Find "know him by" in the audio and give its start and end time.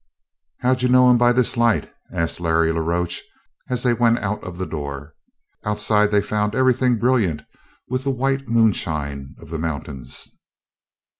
0.89-1.31